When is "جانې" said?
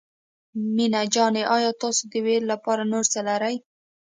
1.13-1.43